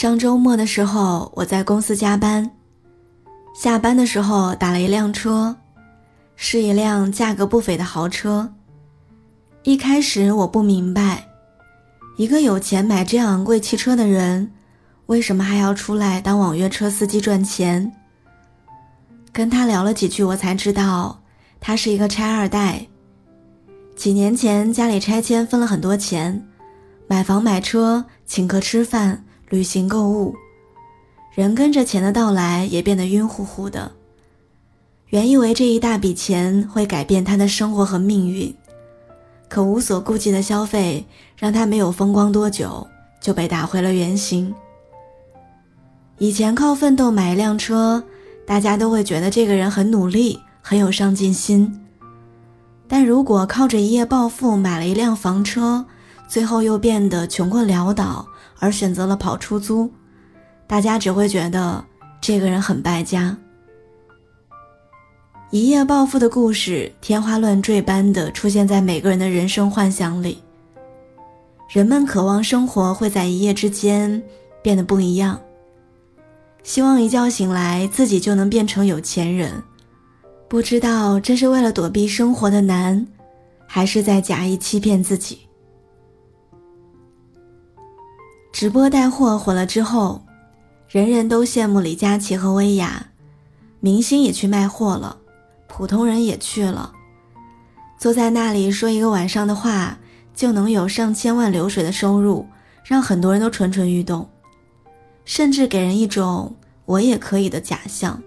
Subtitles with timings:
[0.00, 2.50] 上周末的时候，我在公司加班，
[3.54, 5.54] 下班的时候打了一辆车，
[6.36, 8.50] 是一辆价格不菲的豪车。
[9.62, 11.28] 一开始我不明白，
[12.16, 14.50] 一个有钱买这样昂贵汽车的人，
[15.04, 17.92] 为什么还要出来当网约车司机赚钱？
[19.30, 21.20] 跟他聊了几句，我才知道
[21.60, 22.86] 他是一个拆二代。
[23.94, 26.48] 几年前家里拆迁分了很多钱，
[27.06, 30.32] 买房买车、请客吃饭、旅行购物，
[31.34, 33.90] 人跟着钱的到来也变得晕乎乎的。
[35.08, 38.54] 原以为这一大笔钱会改变他的生活和命运，
[39.48, 41.04] 可无所顾忌的消费
[41.36, 42.86] 让他没有风光多久
[43.20, 44.54] 就被打回了原形。
[46.18, 48.04] 以前靠奋斗买一辆车，
[48.46, 51.84] 大家都会觉得这个人很努力，很有上进心。
[52.86, 55.84] 但如果靠着一夜暴富买了一辆房车，
[56.28, 58.24] 最后又变得穷困潦倒，
[58.60, 59.90] 而选择了跑出租，
[60.68, 61.84] 大家只会觉得
[62.20, 63.36] 这个人很败家。
[65.50, 70.38] 一夜暴富的故事天花乱坠般的出现在每个人的人生幻想里。
[71.68, 74.22] 人们渴望生活会在一夜之间
[74.62, 75.40] 变得不一样，
[76.62, 79.60] 希望一觉醒来自己就能变成有钱人。
[80.48, 83.06] 不知道这是为了躲避生活的难，
[83.66, 85.40] 还是在假意欺骗自己。
[88.52, 90.22] 直播带货火了之后，
[90.88, 93.06] 人人都羡慕李佳琦和薇娅，
[93.78, 95.16] 明星也去卖货了，
[95.68, 96.92] 普通人也去了，
[97.98, 99.98] 坐在那里说一个晚上的话，
[100.34, 102.46] 就能有上千万流水的收入，
[102.84, 104.28] 让很多人都蠢蠢欲动，
[105.24, 108.20] 甚至给人一种我也可以的假象。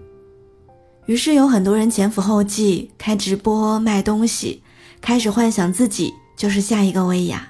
[1.06, 4.64] 于是有很多人前赴后继开直播卖东西，
[5.02, 7.50] 开始幻想自己就是下一个薇娅。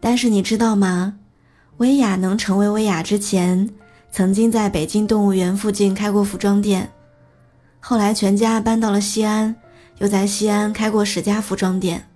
[0.00, 1.18] 但是你知道吗？
[1.78, 3.68] 薇娅能成为薇娅之前，
[4.12, 6.88] 曾经在北京动物园附近开过服装店，
[7.80, 9.54] 后来全家搬到了西安，
[9.98, 12.08] 又在西安开过十家服装店。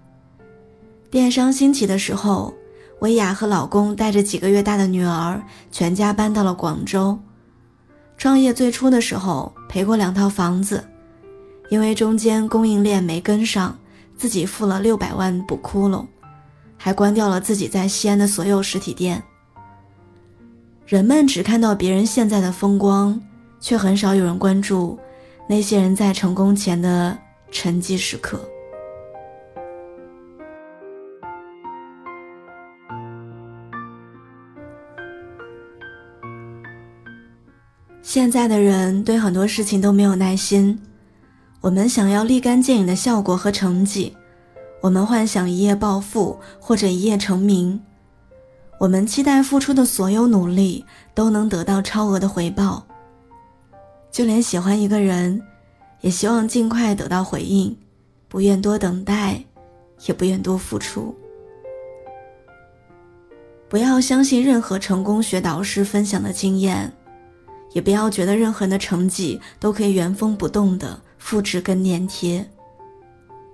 [1.10, 2.54] 电商兴起的时候，
[3.00, 7.18] 薇娅和老公带着几个月大的女儿，全家搬到了广州。
[8.16, 10.84] 创业最初的时候赔过两套房子，
[11.68, 13.76] 因为中间供应链没跟上，
[14.16, 16.06] 自己付了六百万补窟窿，
[16.76, 19.20] 还关掉了自己在西安的所有实体店。
[20.88, 23.20] 人们只看到别人现在的风光，
[23.60, 24.98] 却很少有人关注
[25.46, 27.14] 那些人在成功前的
[27.50, 28.40] 沉寂时刻。
[38.00, 40.80] 现在的人对很多事情都没有耐心，
[41.60, 44.16] 我们想要立竿见影的效果和成绩，
[44.80, 47.78] 我们幻想一夜暴富或者一夜成名，
[48.78, 50.84] 我们期待付出的所有努力
[51.14, 52.86] 都能得到超额的回报。
[54.10, 55.42] 就连喜欢一个人，
[56.00, 57.76] 也希望尽快得到回应，
[58.28, 59.42] 不愿多等待，
[60.06, 61.14] 也不愿多付出。
[63.68, 66.92] 不要相信任何成功学导师分享的经验。
[67.74, 72.48] 也不要觉得任何人的成绩都可以原封不动的复制跟粘贴。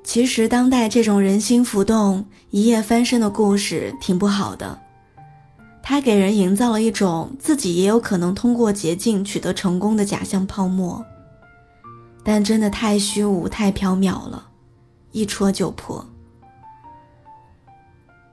[0.05, 4.81] 其实，当代这种人心浮动、一夜翻身的故事挺不好的，
[5.87, 11.05] 它给人营造了一种自己也有可能通过捷径取得成功的假象泡沫。
[12.25, 14.49] 但真的太虚无、太缥缈了，
[15.13, 16.05] 一戳就破。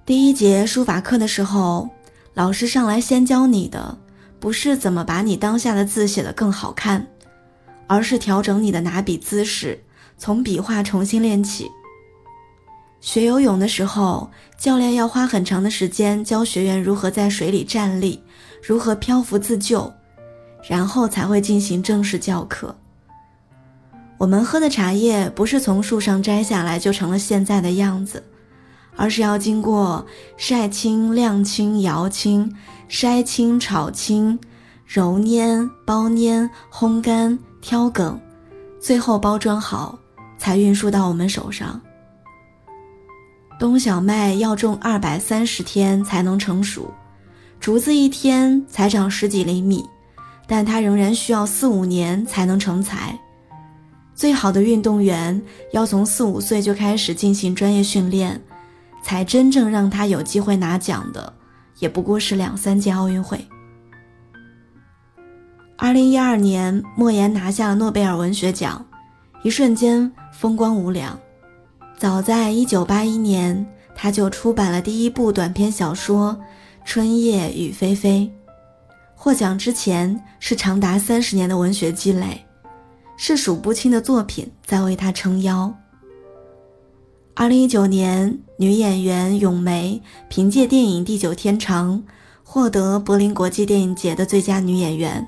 [0.05, 1.89] 第一节书法课的时候，
[2.33, 3.97] 老师上来先教你的。
[4.39, 7.05] 不是怎么把你当下的字写得更好看，
[7.85, 9.83] 而是调整你的拿笔姿势，
[10.17, 11.69] 从笔画重新练起。
[13.01, 18.21] 学游泳的时候，教练要花很长的时间教学员如何在水里站立，
[18.65, 19.91] 如何漂浮自救，
[20.69, 22.73] 然后才会进行正式教课。
[24.17, 28.23] 我们喝的茶叶不是从树上摘下来就成了现在的样子。
[28.97, 30.05] 而是要经过
[30.37, 32.53] 晒青、晾青、摇青、
[32.89, 34.37] 筛青、炒青、
[34.85, 38.19] 揉捻、包捻、烘干、挑梗，
[38.81, 39.97] 最后包装好，
[40.37, 41.81] 才运输到我们手上。
[43.61, 46.91] 冬小麦要种二百三十天才能成熟，
[47.59, 49.85] 竹子一天才长十几厘米，
[50.47, 53.15] 但它仍然需要四五年才能成材。
[54.15, 55.39] 最好的运动员
[55.73, 58.41] 要从四五岁就开始进行专业训练。
[59.03, 61.31] 才真正让他有机会拿奖的，
[61.77, 63.47] 也不过是两三届奥运会。
[65.77, 68.83] 二零一二年，莫言拿下了诺贝尔文学奖，
[69.43, 71.19] 一瞬间风光无两。
[72.01, 73.63] 早在一九八一年，
[73.93, 76.35] 他就出版了第一部短篇小说
[76.83, 78.27] 《春夜雨霏霏》，
[79.13, 82.43] 获奖之前是长达三十年的文学积累，
[83.17, 85.71] 是数不清的作品在为他撑腰。
[87.35, 91.99] 二零一九年，女演员咏梅凭借电影《地久天长》
[92.43, 95.27] 获得柏林国际电影节的最佳女演员。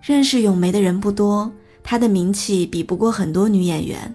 [0.00, 1.52] 认识咏梅的人不多，
[1.82, 4.14] 她的名气比不过很多女演员。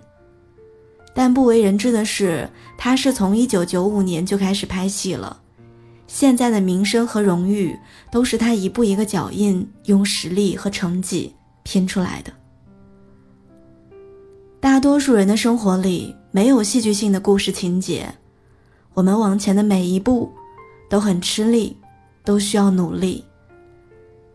[1.13, 5.41] 但不为人知的是，他是从一九九五年就开始拍戏了。
[6.07, 7.77] 现在的名声和荣誉
[8.11, 12.31] 都是他一步一个脚印，用实力和成绩拼出来的。
[14.59, 18.13] 大多数人的生活里没有戏剧性的故事情节，
[18.93, 20.31] 我们往前的每一步
[20.89, 21.77] 都很吃力，
[22.23, 23.23] 都需要努力。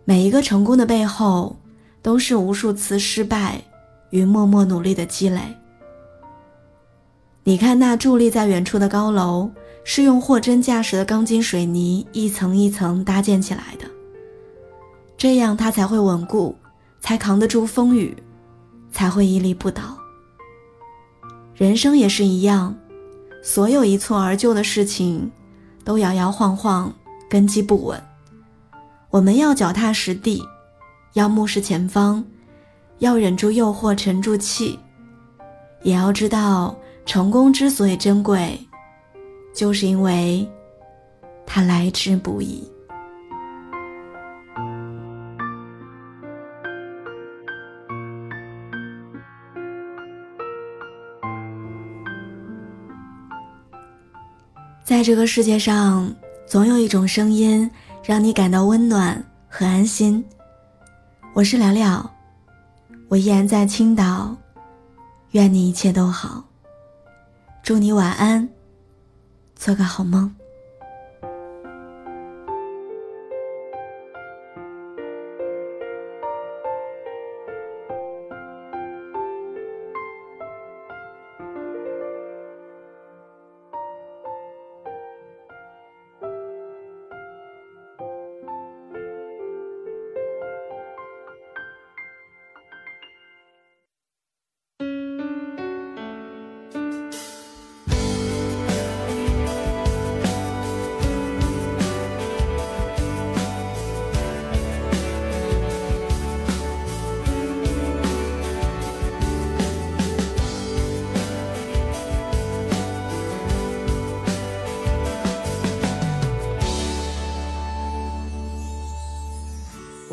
[0.05, 1.57] 每一个成功的背后，
[2.01, 3.61] 都是无数次失败
[4.11, 5.41] 与默默努力的积累。
[7.47, 9.49] 你看那伫立在远处的高楼。
[9.89, 13.87] 是用货真价实的钢筋水泥一层一层搭建起来的，
[15.17, 16.57] 这样它才会稳固，
[16.99, 18.17] 才扛得住风雨，
[18.91, 19.97] 才会屹立不倒。
[21.55, 22.77] 人生也是一样，
[23.45, 25.31] 所有一蹴而就的事情，
[25.85, 26.93] 都摇摇晃晃，
[27.31, 28.03] 根基不稳。
[29.11, 30.43] 我们要脚踏实地，
[31.13, 32.25] 要目视前方，
[32.99, 34.77] 要忍住诱惑，沉住气，
[35.85, 38.61] 也要知道成功之所以珍贵。
[39.55, 40.47] 就是因为，
[41.47, 42.71] 它来之不易。
[54.85, 56.15] 在这个世界上，
[56.47, 57.69] 总有一种声音
[58.05, 60.23] 让你感到温暖和安心。
[61.33, 62.09] 我是聊聊，
[63.09, 64.37] 我依然在青岛，
[65.31, 66.45] 愿你一切都好，
[67.67, 68.49] 祝你晚安。
[69.57, 70.33] 做个好梦。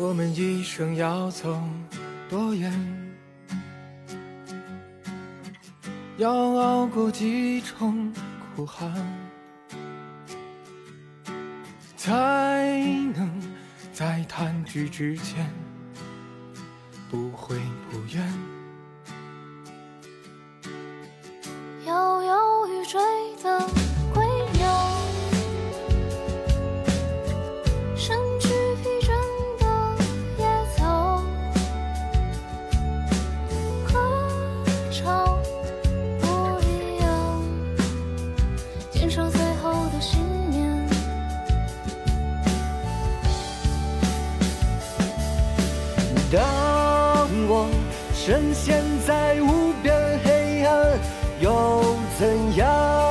[0.06, 1.58] 我们一生要走
[2.28, 2.70] 多远？
[6.18, 8.12] 要熬过几重
[8.54, 8.92] 苦寒，
[11.96, 12.86] 才
[13.16, 13.40] 能
[13.94, 15.50] 在弹指之间
[17.10, 17.56] 不悔
[17.90, 18.53] 不怨？
[46.32, 47.68] 当我
[48.14, 50.98] 深陷在无边黑暗，
[51.40, 53.03] 又怎样？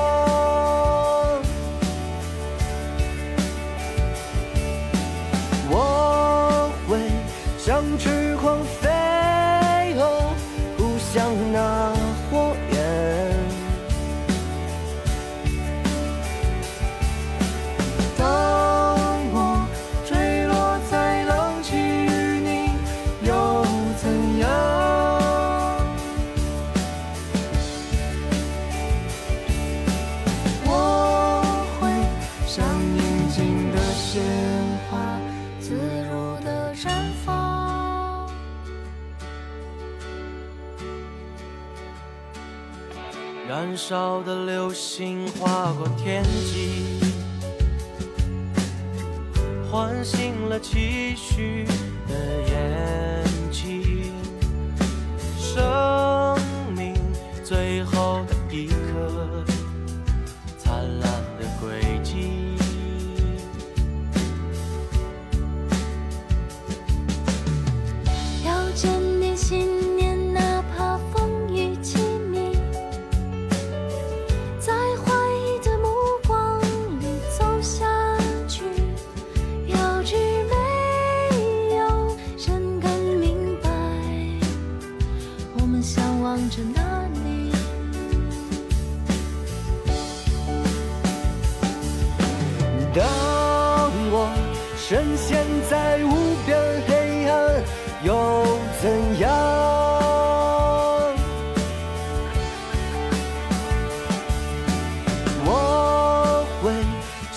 [43.48, 47.00] 燃烧的流星划过天际，
[49.70, 51.66] 唤醒了期许
[52.08, 52.42] 的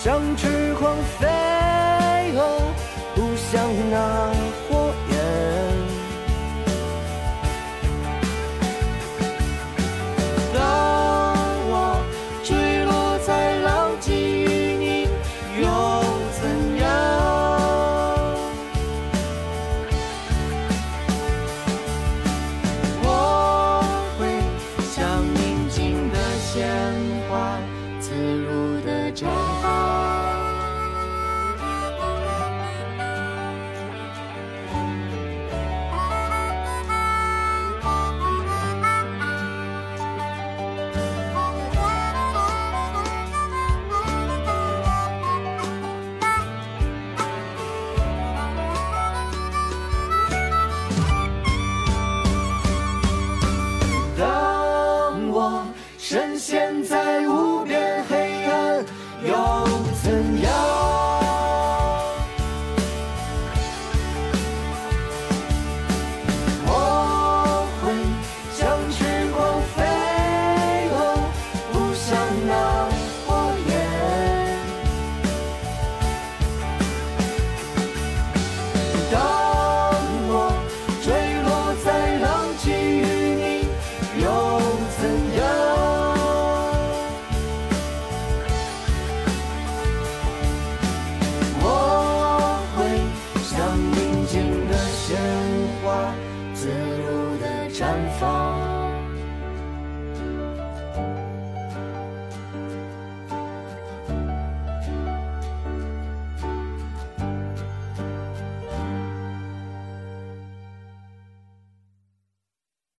[0.07, 0.66] 想去